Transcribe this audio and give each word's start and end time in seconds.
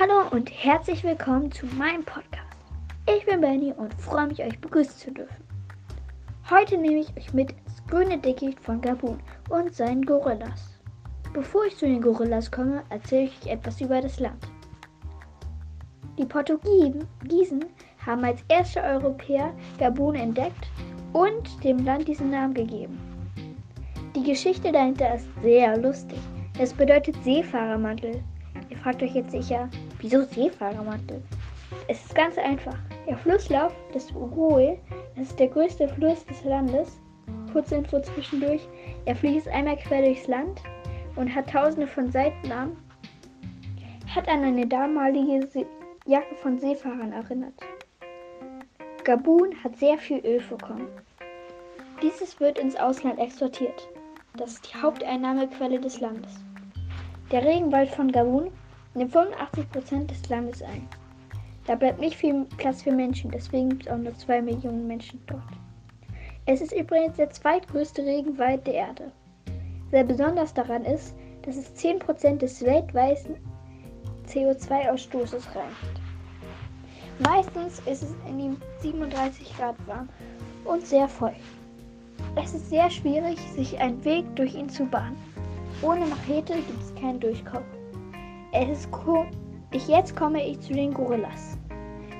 Hallo 0.00 0.28
und 0.30 0.48
herzlich 0.52 1.02
willkommen 1.02 1.50
zu 1.50 1.66
meinem 1.66 2.04
Podcast. 2.04 2.56
Ich 3.08 3.26
bin 3.26 3.40
Benny 3.40 3.72
und 3.72 3.92
freue 3.94 4.28
mich, 4.28 4.40
euch 4.40 4.56
begrüßen 4.60 4.96
zu 4.96 5.10
dürfen. 5.10 5.44
Heute 6.48 6.78
nehme 6.78 7.00
ich 7.00 7.16
euch 7.16 7.34
mit 7.34 7.50
ins 7.50 7.84
grüne 7.88 8.16
Dickicht 8.16 8.60
von 8.60 8.80
Gabun 8.80 9.18
und 9.50 9.74
seinen 9.74 10.06
Gorillas. 10.06 10.78
Bevor 11.32 11.64
ich 11.64 11.76
zu 11.76 11.86
den 11.86 12.00
Gorillas 12.00 12.48
komme, 12.48 12.84
erzähle 12.90 13.24
ich 13.24 13.42
euch 13.42 13.52
etwas 13.54 13.80
über 13.80 14.00
das 14.00 14.20
Land. 14.20 14.46
Die 16.16 16.26
Portugiesen 16.26 17.64
haben 18.06 18.22
als 18.24 18.44
erste 18.46 18.80
Europäer 18.80 19.52
Gabun 19.80 20.14
entdeckt 20.14 20.68
und 21.12 21.64
dem 21.64 21.84
Land 21.84 22.06
diesen 22.06 22.30
Namen 22.30 22.54
gegeben. 22.54 23.00
Die 24.14 24.22
Geschichte 24.22 24.70
dahinter 24.70 25.16
ist 25.16 25.26
sehr 25.42 25.76
lustig. 25.76 26.20
Es 26.56 26.72
bedeutet 26.72 27.16
Seefahrermantel. 27.24 28.22
Ihr 28.70 28.76
fragt 28.76 29.02
euch 29.02 29.14
jetzt 29.14 29.32
sicher, 29.32 29.68
wieso 30.00 30.22
Seefahrermantel? 30.22 31.22
Es 31.88 32.04
ist 32.04 32.14
ganz 32.14 32.38
einfach. 32.38 32.76
Der 33.06 33.18
Flusslauf 33.18 33.72
des 33.94 34.10
Uruguay, 34.12 34.78
das 35.16 35.28
ist 35.28 35.38
der 35.38 35.48
größte 35.48 35.88
Fluss 35.88 36.24
des 36.26 36.44
Landes, 36.44 37.00
kurze 37.52 37.76
Info 37.76 38.00
zwischendurch, 38.00 38.68
er 39.04 39.16
fließt 39.16 39.48
einmal 39.48 39.76
quer 39.76 40.02
durchs 40.02 40.26
Land 40.26 40.62
und 41.16 41.34
hat 41.34 41.50
tausende 41.50 41.86
von 41.86 42.10
Seitenarmen, 42.10 42.76
hat 44.14 44.28
an 44.28 44.44
eine 44.44 44.66
damalige 44.66 45.46
See 45.46 45.66
Jacke 46.06 46.34
von 46.36 46.58
Seefahrern 46.58 47.12
erinnert. 47.12 47.52
Gabun 49.04 49.54
hat 49.62 49.76
sehr 49.76 49.98
viel 49.98 50.24
Öl 50.24 50.42
bekommen. 50.48 50.88
Dieses 52.00 52.40
wird 52.40 52.58
ins 52.58 52.76
Ausland 52.76 53.18
exportiert. 53.18 53.88
Das 54.36 54.52
ist 54.52 54.72
die 54.72 54.80
Haupteinnahmequelle 54.80 55.78
des 55.78 56.00
Landes. 56.00 56.32
Der 57.30 57.44
Regenwald 57.44 57.90
von 57.90 58.10
Gabun 58.10 58.50
nimmt 58.98 59.14
85% 59.14 60.06
des 60.06 60.28
Landes 60.28 60.62
ein. 60.62 60.86
Da 61.66 61.74
bleibt 61.74 62.00
nicht 62.00 62.16
viel 62.16 62.46
Platz 62.56 62.82
für 62.82 62.92
Menschen, 62.92 63.30
deswegen 63.30 63.70
gibt 63.70 63.86
es 63.86 63.92
auch 63.92 63.98
nur 63.98 64.16
2 64.16 64.42
Millionen 64.42 64.86
Menschen 64.86 65.20
dort. 65.26 65.42
Es 66.46 66.62
ist 66.62 66.72
übrigens 66.72 67.16
der 67.16 67.30
zweitgrößte 67.30 68.02
Regenwald 68.02 68.66
der 68.66 68.74
Erde. 68.74 69.12
Sehr 69.90 70.04
besonders 70.04 70.54
daran 70.54 70.84
ist, 70.84 71.14
dass 71.42 71.56
es 71.56 71.74
10% 71.76 72.38
des 72.38 72.64
weltweiten 72.64 73.36
CO2-Ausstoßes 74.28 75.44
reicht. 75.54 76.00
Meistens 77.18 77.80
ist 77.80 78.02
es 78.02 78.14
in 78.28 78.40
ihm 78.40 78.56
37 78.80 79.56
Grad 79.56 79.76
warm 79.86 80.08
und 80.64 80.86
sehr 80.86 81.08
feucht. 81.08 81.36
Es 82.36 82.54
ist 82.54 82.70
sehr 82.70 82.90
schwierig, 82.90 83.38
sich 83.54 83.78
einen 83.78 84.02
Weg 84.04 84.24
durch 84.36 84.54
ihn 84.54 84.68
zu 84.68 84.84
bahnen. 84.84 85.16
Ohne 85.82 86.06
Machete 86.06 86.54
gibt 86.54 86.82
es 86.82 86.94
kein 86.94 87.20
Durchkommen. 87.20 87.77
Es 88.52 88.68
ist 88.70 88.88
ich, 89.72 89.86
jetzt 89.86 90.16
komme 90.16 90.42
ich 90.42 90.58
zu 90.60 90.72
den 90.72 90.94
Gorillas. 90.94 91.58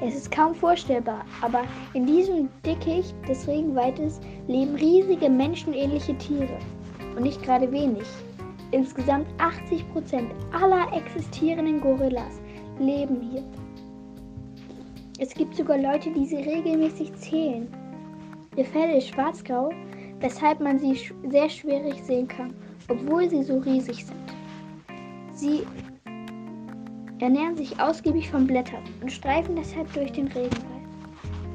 Es 0.00 0.14
ist 0.14 0.30
kaum 0.30 0.54
vorstellbar, 0.54 1.24
aber 1.40 1.62
in 1.94 2.06
diesem 2.06 2.48
Dickicht 2.64 3.14
des 3.28 3.48
Regenwaldes 3.48 4.20
leben 4.46 4.76
riesige 4.76 5.28
menschenähnliche 5.28 6.16
Tiere. 6.18 6.58
Und 7.16 7.24
nicht 7.24 7.42
gerade 7.42 7.70
wenig. 7.72 8.06
Insgesamt 8.70 9.26
80% 9.38 10.30
aller 10.52 10.96
existierenden 10.96 11.80
Gorillas 11.80 12.40
leben 12.78 13.20
hier. 13.20 13.42
Es 15.18 15.34
gibt 15.34 15.56
sogar 15.56 15.78
Leute, 15.78 16.10
die 16.10 16.26
sie 16.26 16.36
regelmäßig 16.36 17.12
zählen. 17.14 17.68
Ihr 18.56 18.64
Fell 18.64 18.96
ist 18.96 19.08
schwarzgrau, 19.08 19.70
weshalb 20.20 20.60
man 20.60 20.78
sie 20.78 20.96
sehr 21.28 21.48
schwierig 21.48 22.00
sehen 22.04 22.28
kann, 22.28 22.54
obwohl 22.88 23.28
sie 23.28 23.42
so 23.42 23.58
riesig 23.58 24.04
sind. 24.06 24.16
Sie 25.34 25.62
ernähren 27.22 27.56
sich 27.56 27.78
ausgiebig 27.78 28.28
von 28.28 28.48
Blättern 28.48 28.82
und 29.00 29.12
streifen 29.12 29.54
deshalb 29.54 29.92
durch 29.92 30.10
den 30.10 30.26
Regenwald. 30.26 30.82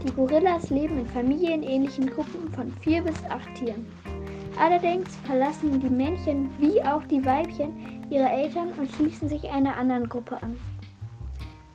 Die 0.02 0.14
Gorillas 0.14 0.70
leben 0.70 1.00
in 1.00 1.08
familienähnlichen 1.08 2.10
Gruppen 2.10 2.50
von 2.54 2.72
vier 2.82 3.04
bis 3.04 3.22
acht 3.26 3.54
Tieren. 3.56 3.86
Allerdings 4.58 5.14
verlassen 5.26 5.82
die 5.82 5.90
Männchen 5.90 6.50
wie 6.58 6.82
auch 6.82 7.04
die 7.04 7.24
Weibchen 7.26 8.08
ihre 8.10 8.30
Eltern 8.30 8.70
und 8.78 8.90
schließen 8.94 9.28
sich 9.28 9.44
einer 9.50 9.76
anderen 9.76 10.08
Gruppe 10.08 10.42
an. 10.42 10.58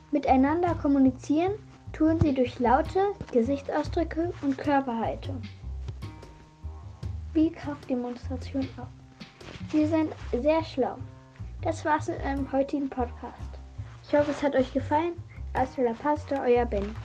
Miteinander 0.09 0.73
kommunizieren 0.73 1.53
tun 1.91 2.19
sie 2.19 2.33
durch 2.33 2.57
Laute, 2.57 2.99
Gesichtsausdrücke 3.31 4.33
und 4.41 4.57
Körperhaltung. 4.57 5.39
Wie 7.33 7.51
Kraftdemonstration 7.51 8.67
auch. 8.77 9.71
Sie 9.71 9.85
sind 9.85 10.11
sehr 10.41 10.63
schlau. 10.63 10.95
Das 11.61 11.85
war's 11.85 12.07
mit 12.07 12.21
einem 12.21 12.51
heutigen 12.51 12.89
Podcast. 12.89 13.62
Ich 14.05 14.13
hoffe, 14.13 14.31
es 14.31 14.43
hat 14.43 14.55
euch 14.55 14.71
gefallen. 14.73 15.13
Hasta 15.53 15.81
la 15.81 15.93
pasta, 15.93 16.43
euer 16.43 16.65
Ben. 16.65 16.95